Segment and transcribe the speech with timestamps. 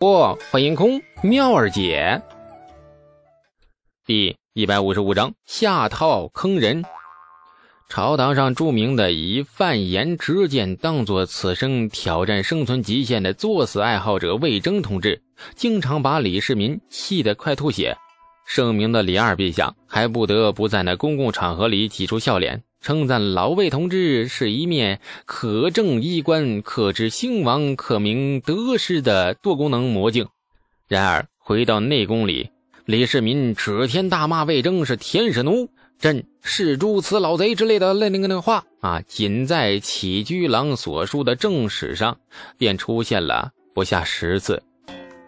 [0.00, 2.22] 不，欢迎空妙儿姐。
[4.06, 6.82] 第一百五十五章下套坑人。
[7.86, 15.22] 朝堂上著名的以范言直剑当做此生挑战生存极限的作死爱好者魏征同志，
[15.54, 17.94] 经常把李世民气得快吐血。
[18.46, 22.62] 圣明的李二陛下还不得不在那公共场合里挤出笑脸。
[22.80, 30.26] 称赞老魏同志是一面可正衣冠、可知兴亡、可明得失的多功能魔镜。
[30.88, 32.50] 然而回到内宫里，
[32.86, 35.68] 李世民指天大骂魏征是天使奴，
[35.98, 42.18] 朕是诸此老贼之类的那那个那个话啊，仅在起居郎所书的正史上
[42.56, 44.62] 便出现了不下十次。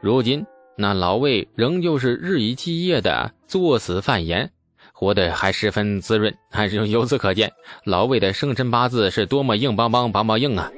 [0.00, 0.44] 如今
[0.78, 4.50] 那老魏仍旧是日以继夜的作死犯言。
[5.02, 7.50] 活得还十分滋润，还是由此可见，
[7.82, 10.70] 老魏的生辰八字是多么硬邦邦、邦邦硬啊！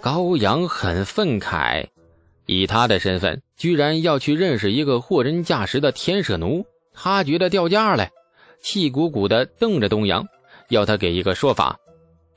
[0.00, 1.86] 高阳很愤慨，
[2.46, 8.08] 以他的身份，居然要去认识一个货真价实的天舍奴，他觉得掉价了，
[8.60, 10.26] 气鼓鼓的瞪着东阳，
[10.68, 11.78] 要他给一个说法。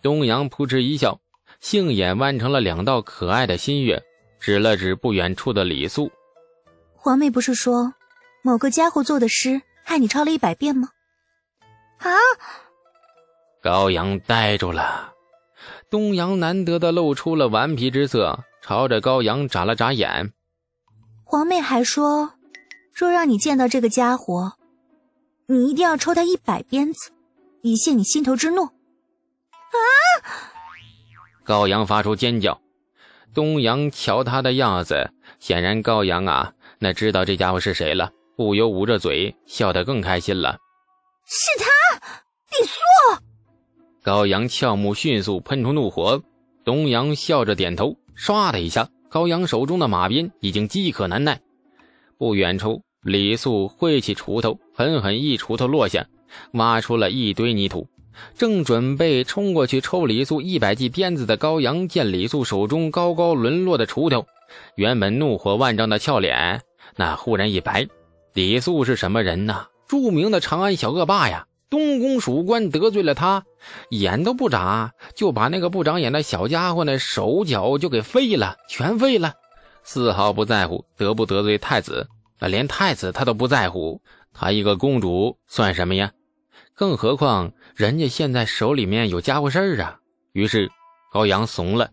[0.03, 1.19] 东阳扑哧一笑，
[1.59, 3.99] 杏眼弯成了两道可爱的新月，
[4.39, 6.11] 指了指不远处的李素
[6.93, 7.91] ：“皇妹不是说，
[8.43, 10.89] 某个家伙做的诗，害你抄了一百遍吗？”
[11.99, 12.09] 啊！
[13.61, 15.13] 高阳呆住了，
[15.89, 20.31] 东阳难得的露出了顽皮之色，朝着高阳眨了眨眼。
[21.23, 22.33] 皇妹还说，
[22.93, 24.53] 若让你见到这个家伙，
[25.47, 27.11] 你一定要抽他一百鞭子，
[27.61, 28.63] 以泄你心头之怒。
[28.63, 29.79] 啊！
[31.43, 32.61] 高阳发出尖叫。
[33.33, 40.57] 东阳瞧他的样子，显然高阳啊，那知道这家伙是谁了，不由捂着嘴笑得更开心了。
[41.25, 41.66] 是他。
[42.59, 42.80] 李素，
[44.02, 46.23] 高阳俏目迅速喷出怒火。
[46.66, 51.39] 东阳笑着点头，唰的一下，高阳手中的马鞭已经饥渴难耐。
[52.17, 56.03] 不远处，李素挥起锄头，狠狠一锄头落下，
[56.53, 57.88] 挖出了一堆泥土。
[58.36, 64.26] 正准备冲过去抽李素一百记鞭子的高阳，见李素手中高高沦落的锄头，
[64.76, 66.60] 原本怒火万丈的俏脸，
[66.95, 67.87] 那忽然一白。
[68.33, 69.67] 李素是什么人呢？
[69.87, 71.45] 著名的长安小恶霸呀！
[71.70, 73.44] 东宫属官得罪了他，
[73.89, 79.33] 眼都不眨，就把那个不长眼的小家伙那手脚就给废了，全废了，
[79.83, 82.08] 丝毫不在乎得不得罪太子，
[82.39, 84.02] 那连太子他都不在乎，
[84.33, 86.11] 他一个公主算什么呀？
[86.73, 89.99] 更何况人家现在手里面有家伙事儿啊！
[90.32, 90.70] 于是
[91.11, 91.89] 高阳怂了，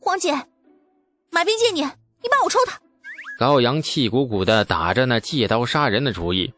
[0.00, 0.32] 皇姐，
[1.30, 2.78] 马斌借你，你帮我抽他。
[3.38, 6.52] 高阳气鼓鼓的打着那借刀杀人的主意。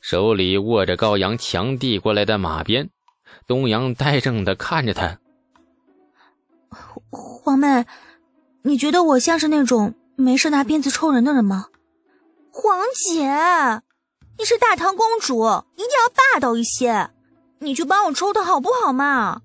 [0.00, 2.90] 手里握着高阳强递过来的马鞭，
[3.46, 5.18] 东阳呆怔的看着他。
[7.10, 7.86] 皇妹，
[8.62, 11.66] 你觉得我像是那种没事拿鞭子抽人的人吗？
[12.52, 13.22] 皇姐，
[14.38, 15.44] 你是大唐公主，
[15.76, 17.10] 一定要霸道一些，
[17.58, 19.42] 你去帮我抽他好不好嘛？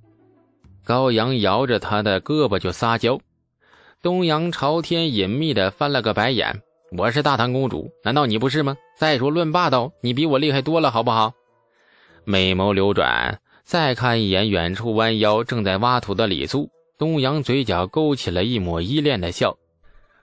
[0.84, 3.19] 高阳摇着他的胳膊就撒娇，
[4.02, 6.62] 东阳朝天隐秘的翻了个白眼。
[6.96, 8.78] 我是大唐公主，难道你不是吗？
[8.96, 11.34] 再说论霸道，你比我厉害多了，好不好？
[12.24, 19.58] 美眸流转，再看一眼远处弯腰正在挖土的李素，东阳嘴角勾起了一抹依恋的笑。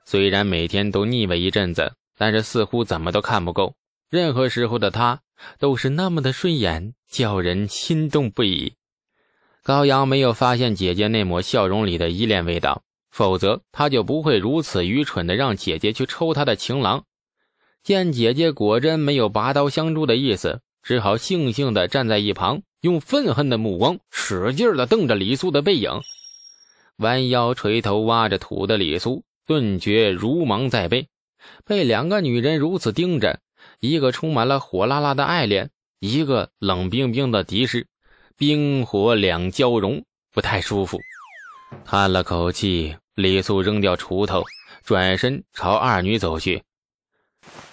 [0.05, 3.75] 虽然每天都腻味一阵子，但是似乎怎么都看不够。
[4.09, 5.21] 任何时候的他
[5.59, 8.75] 都是那么的顺眼，叫人心动不已。
[9.65, 12.83] 高阳没有发现姐姐那抹笑容里的依恋味道。
[13.11, 17.05] 否则，他就不会如此愚蠢的让姐姐去抽他的情郎。
[17.83, 26.01] 见姐姐果真没有拔刀相助的意思，只好悻悻地站在一旁，用愤恨的目光使劲地瞪着李素的背影。
[26.97, 31.09] 弯腰垂头挖着土的李素顿觉如芒在背，
[31.65, 33.41] 被两个女人如此盯着，
[33.81, 37.87] 一个充满了火辣辣的爱恋，一个冷冰冰的敌视，
[38.37, 40.99] 冰火两交融，不太舒服。
[41.85, 44.45] 叹了口气，李素扔掉锄头，
[44.85, 46.63] 转身朝二女走去。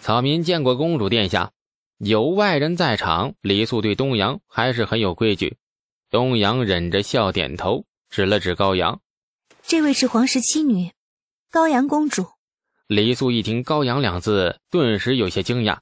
[0.02, 1.52] 草民见过公主殿下，
[1.98, 5.58] 有外人在场，李素对东阳还是很有规矩。
[6.10, 9.02] 东阳忍着笑点头，指了指高阳
[9.62, 10.92] ：“这位是皇室妻女，
[11.52, 12.26] 高阳公主。”
[12.88, 15.80] 李素一听“高阳”两字，顿时有些惊讶。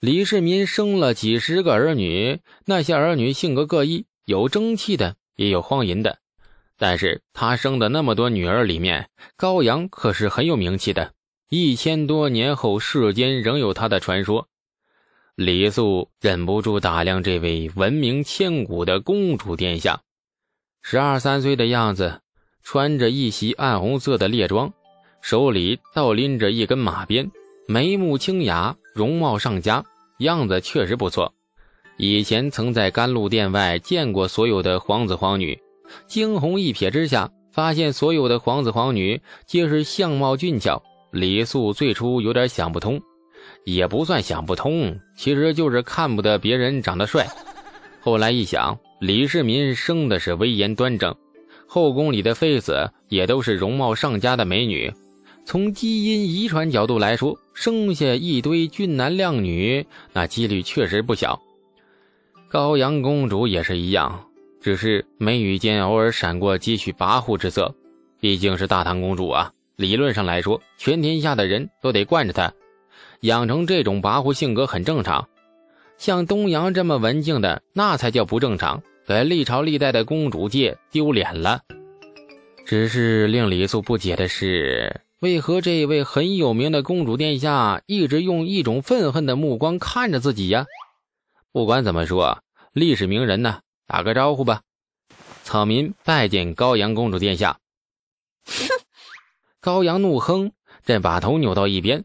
[0.00, 6.18] 李世民生了几十个儿女，那些儿女性格各异，有争气的，也有荒淫的。
[6.78, 11.12] 但是他生的那么多女儿里面，高阳可是很有名气的。
[11.48, 14.48] 一千多年后，世间仍有他的传说。
[15.34, 20.00] 李素忍不住打量这位闻名千古的公主殿下，
[20.82, 22.20] 十二三岁的样子，
[22.62, 24.72] 穿着一袭暗红色的猎装，
[25.20, 27.30] 手里倒拎着一根马鞭，
[27.66, 29.84] 眉目清雅，容貌上佳，
[30.18, 31.32] 样子确实不错。
[31.96, 35.61] 以前曾在甘露殿外见过所有的皇子皇女，
[36.06, 40.82] 惊鸿一瞥之下，发现所有的皇子皇女皆是相貌俊俏。
[41.12, 43.00] 李素最初有点想不通，
[43.64, 47.26] 也不算想不通，其实就是看不得别人长得帅。
[48.00, 51.14] 后来一想，李世民生的是威严端正，
[51.66, 54.90] 后宫里的妃子也都是容貌上佳的美女，
[55.44, 61.38] 从基因遗传角度来说，生下一堆俊男靓女，那几率确实不小。
[62.48, 64.24] 高阳公主也是一样，
[64.62, 67.74] 只是眉宇间偶尔闪过几许跋扈之色。
[68.20, 72.52] 毕竟是大唐公主啊，理论上来说，全天下的人都得惯着她。
[73.22, 75.28] 养成这种跋扈性格很正常。
[75.98, 81.60] 像东阳这么文静的，那才叫不正常，给历朝历代的公主界丢脸了。
[82.64, 90.66] 只是令李素不解的是，为何这位很有名的公主殿下一直用一种愤恨的目光看着自己呀？
[91.52, 92.38] 不管怎么说，
[92.72, 93.60] 历史名人呢，
[93.92, 94.62] 打个招呼吧。
[95.42, 97.58] 草民拜见高阳公主殿下。
[98.46, 98.66] 哼！
[99.60, 100.52] 高阳怒哼，
[100.86, 102.04] 朕把头扭到一边。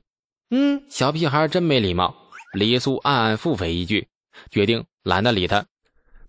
[0.49, 2.13] 嗯，小屁孩真没礼貌。
[2.51, 4.09] 李素暗暗腹诽一句，
[4.51, 5.65] 决定懒得理他。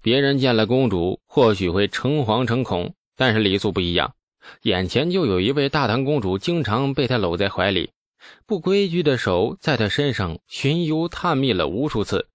[0.01, 4.15] 别人见了公主，或许会诚惶诚恐，但是李素不一样。
[4.63, 7.91] 眼前就有一位大唐公主，经常被他搂在怀里，
[8.47, 12.29] 不规矩的手在他身上寻游探秘了无数次。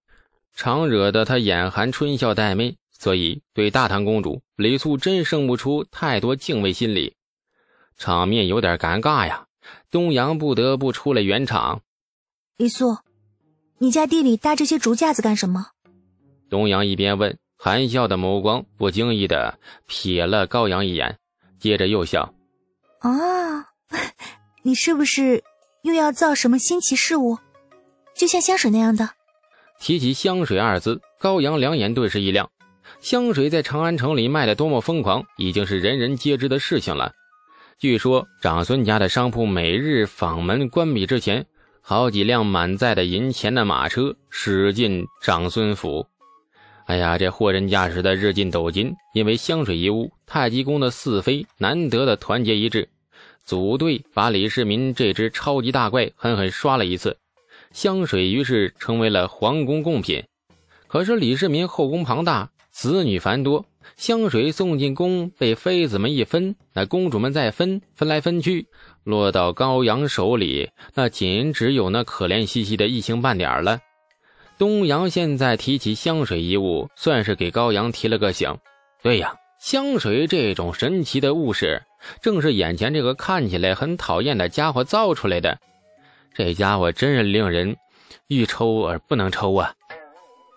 [0.53, 7.17] 常惹得他眼含春笑带媚，所以对大唐公主李素真生不出太多敬畏心理。
[7.97, 9.45] 场面有点尴尬呀，
[9.91, 11.81] 东阳不得不出来圆场。
[12.55, 12.97] 李素，
[13.77, 15.71] 你家地里搭这些竹架子干什么？
[16.49, 19.59] 东阳一边问，含笑的眸光不经意的
[19.89, 21.19] 瞥了高阳一眼，
[21.59, 22.33] 接着又笑。
[22.99, 23.11] 啊，
[24.63, 25.43] 你是不是
[25.81, 27.37] 又要造什么新奇事物？
[28.15, 29.09] 就像香水那样的？
[29.77, 32.49] 提起香水二字，高阳两眼顿时一亮。
[33.03, 37.11] 香水在长安城里卖的多么疯狂，已经是人人皆知的事情了。
[37.77, 41.45] 据说长孙家的商铺每日坊门关闭之前，
[41.81, 46.07] 好几辆满载的银钱的马车驶进长孙府。
[46.85, 48.93] 哎呀，这货真价实的日进斗金。
[49.13, 52.87] 因为香水一屋，太极宫的四妃难得的团结一致，
[53.43, 57.17] 组队把李世民这只超级大怪狠狠刷了一次。
[57.73, 60.23] 香水于是成为了皇宫贡品，
[60.87, 62.49] 可是李世民后宫庞大，
[62.83, 63.65] 子女繁多，
[63.95, 68.67] 香水送进宫被妃子们一分，那公主们再分，分来分去，
[69.05, 73.79] 落到高阳手里，那仅只有那可怜兮兮的一星半点了。
[74.57, 78.53] 东阳现在提起香水一物，算是给高阳提了个醒。
[79.01, 81.81] 对呀，香水这种神奇的物事，
[82.21, 85.57] 正是眼前这个看起来很讨厌的家伙造出来的。
[86.33, 87.77] 这家伙真是令人
[88.27, 89.71] 欲抽而不能抽啊！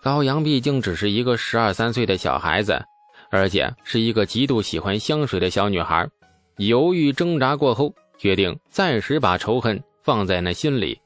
[0.07, 2.81] 高阳毕竟只是一个十二三岁的小孩子，
[3.29, 6.07] 而且是一个极度喜欢香水的小女孩。
[6.55, 10.97] 犹豫挣扎过后，决定暂时把仇恨放在那心里。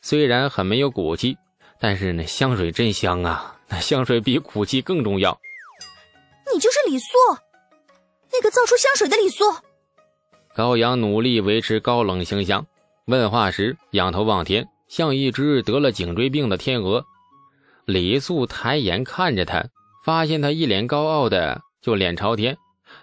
[0.00, 1.36] 虽然很没有骨气，
[1.78, 3.54] 但是那香水真香啊！
[3.68, 5.38] 那香水比骨气更重要。
[6.50, 7.06] 你就是李素，
[8.32, 9.44] 那个造出香水的李素。
[10.54, 12.66] 高阳努力维持高冷形象。
[13.04, 17.04] 问话时，仰头望天，像一只得了颈椎病的天鹅。
[17.88, 19.64] 李素抬眼看着他，
[20.04, 22.58] 发现他一脸高傲的就脸朝天，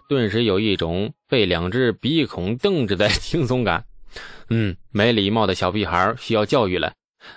[0.08, 3.88] 顿时有一种被两只鼻孔瞪着的 轻松感。
[4.52, 6.94] 嗯，没礼貌的小屁孩需要教育了，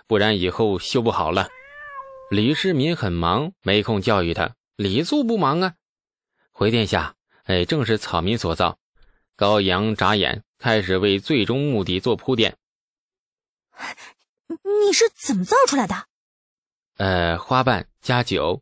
[0.07, 1.49] 不然以后修不好了。
[2.31, 4.55] 李世民很忙，没空教育他。
[4.77, 5.73] 李素不忙啊，
[6.53, 7.15] 回殿下，
[7.45, 8.79] 哎，正是草民所造。
[9.37, 10.43] 高阳眨眼。
[10.59, 12.57] 开始为最终目的做铺垫。
[14.49, 16.08] 你是怎么造出来的？
[16.99, 18.61] 呃，花瓣加酒。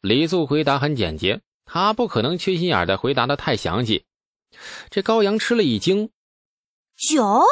[0.00, 4.04] 李素回答很简洁，他不可能缺心眼的回答的太详细。
[4.90, 6.10] 这高阳吃了一惊：
[6.96, 7.44] 酒？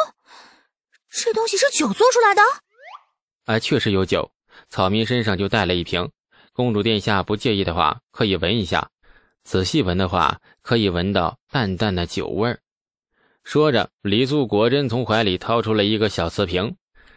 [1.09, 2.43] 这东西是酒做出来的？
[3.45, 4.33] 啊，确实有酒。
[4.69, 6.11] 草民身上就带了一瓶。
[6.53, 8.91] 公主殿下不介意的话，可以闻一下。
[9.45, 12.61] 仔细闻的话，可以闻到淡淡的酒味儿。
[13.45, 16.77] 说着，李素果真从怀里掏出了一个小瓷瓶。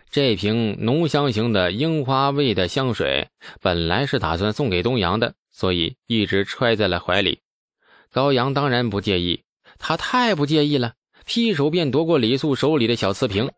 [0.10, 3.30] 这瓶浓香型的樱花味的香水，
[3.62, 7.42] 本来是打算送给东阳的，所以一直揣在了怀里。
[8.12, 9.44] 高阳当然不介意，
[9.78, 10.94] 他太不介意了，
[11.26, 13.52] 劈手便夺过李素手里的小瓷瓶，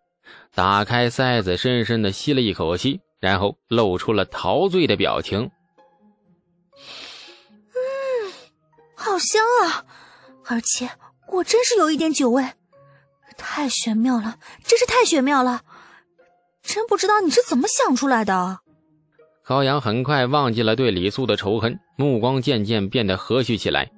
[0.54, 5.52] 打开塞子，深深的吸了一口气，然后露出了陶醉的表情。
[7.74, 8.34] 嗯，
[8.96, 9.86] 好香啊，
[10.46, 10.90] 而且
[11.28, 12.44] 果真是有一点酒味。
[13.38, 15.62] 太玄妙了，真是太玄妙了！
[16.72, 18.60] 真不知道你是怎么想出来的。
[19.44, 23.90] 高阳很快忘记了对李素的仇恨，目光渐渐变得和煦起来。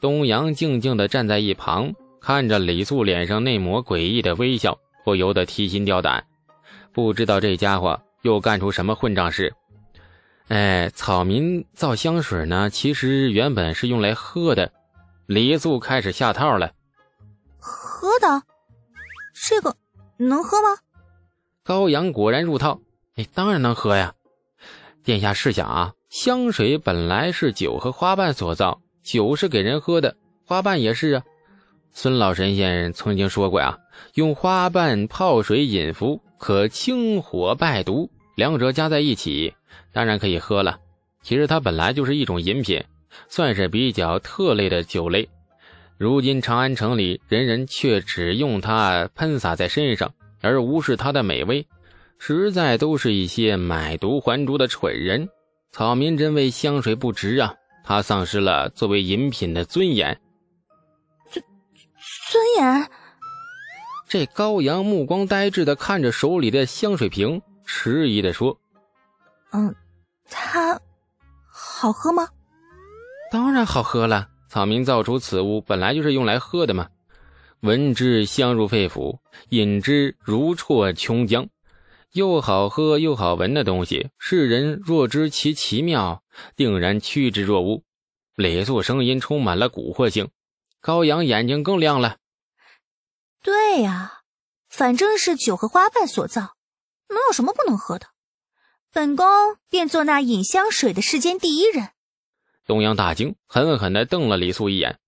[0.00, 6.24] 东阳静静地站在一旁，看着李素脸上那抹诡异的微笑，不由得提心吊胆，
[6.92, 9.52] 不知道这家伙又干出什么混账事。
[10.46, 14.70] 哎，草民造香水呢，其实原本是用来喝的。
[15.26, 16.70] 李素开始下套了。
[17.58, 18.40] 喝的？
[19.34, 19.74] 这个
[20.16, 20.78] 能喝吗？
[21.68, 22.80] 高阳果然入套。
[23.16, 24.14] 哎，当然能喝呀。
[25.04, 28.80] 殿下试想啊，香水本来是酒和花瓣所造。
[29.02, 31.22] 酒是给人喝的，花瓣也是啊。
[31.92, 33.76] 孙老神仙曾经说过呀，
[34.14, 38.10] 用花瓣泡水饮服，可清火败毒。
[38.34, 39.52] 两者加在一起，
[39.92, 40.78] 当然可以喝了。
[41.22, 42.82] 其实它本来就是一种饮品，
[43.28, 45.28] 算是比较特类的酒类。
[45.98, 51.66] 如今长安城里人人却只用它喷洒在身上，而无视它的美味，
[52.18, 55.28] 实在都是一些买椟还珠的蠢人。
[55.70, 57.54] 草民真为香水不值啊！
[57.84, 60.20] 他丧失了作为饮品的尊严，
[61.30, 61.42] 尊
[62.30, 62.90] 尊严。
[64.06, 68.58] 这高阳目光呆滞的看着手里的香水瓶，迟疑的说
[69.52, 69.74] ：“嗯，
[70.28, 70.78] 它
[71.50, 72.28] 好喝吗
[73.32, 74.28] ？”“当然好喝了。
[74.48, 76.88] 草民造出此物本来就是用来喝的嘛。
[77.60, 81.48] 闻之香入肺腑，饮之如啜琼浆。
[82.12, 86.22] 又好喝又好闻的东西，世人若知其奇妙。”
[86.54, 87.82] 定然趋之若鹜。
[88.36, 90.30] 李素声音充满了蛊惑性，
[90.80, 92.18] 高阳眼睛更亮了。
[93.42, 94.20] 对呀，
[94.68, 96.54] 反正是酒和花瓣所造，
[97.08, 98.06] 能有什么不能喝的？
[98.92, 99.26] 本宫
[99.68, 101.90] 便做那饮香水的世间第一人。
[102.64, 105.00] 东阳大惊，狠狠地瞪了李素一眼，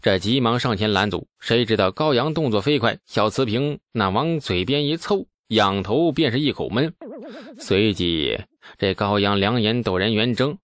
[0.00, 1.26] 这急忙上前拦阻。
[1.38, 6.94] 谁知道高阳动作飞快，小瓷瓶那往嘴边一凑，仰头便是一口闷。
[7.58, 8.38] 随即，
[8.78, 10.58] 这高阳两眼陡然圆睁。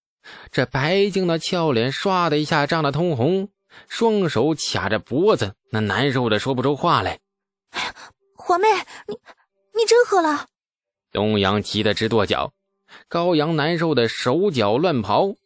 [0.51, 3.51] 这白净的俏脸唰的一下涨得通红，
[3.89, 7.21] 双手卡着脖子，那难受的说不出话来。
[8.37, 8.69] 华妹，
[9.07, 9.15] 你
[9.75, 10.47] 你真喝了？
[11.13, 12.53] 东阳急得直跺脚，
[13.09, 15.37] 高阳难受的手脚乱刨。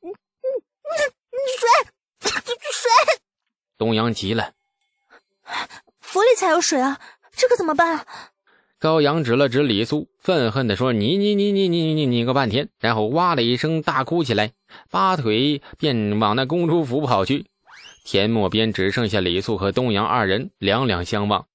[0.00, 1.68] 你你水
[2.72, 2.90] 水！
[3.84, 4.52] 东阳急了，
[6.00, 6.98] 府里才有水啊，
[7.36, 8.06] 这可怎么办？
[8.78, 14.52] 高阳指了指李素，愤恨地说：“你你你你你你你个半天！”然后哇的一声大哭起来，
[14.90, 17.44] 拔腿便往那公主府跑去。
[18.06, 21.46] 田陌边只剩下李素和东阳二人，两两相望。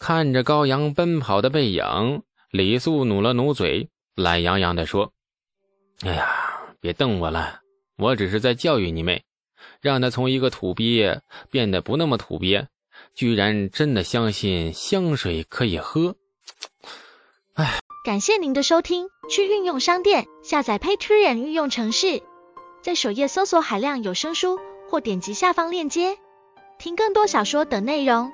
[0.00, 5.12] 看着高阳奔跑的背影，李素努了努嘴，懒洋洋地说
[6.02, 6.34] ：“哎呀，
[6.80, 7.60] 别瞪我了，
[7.96, 9.22] 我只是在教育你妹，
[9.80, 12.68] 让他从一个土鳖变得不那么土鳖，
[13.14, 16.16] 居然真的相信香水可以喝。”
[17.54, 19.08] 哎，感谢您的收听。
[19.30, 22.22] 去运用商店下载 Patreon 运用城市，
[22.82, 24.58] 在首页搜索海量有声书，
[24.90, 26.18] 或点击下方链接
[26.78, 28.32] 听更多小说等内容。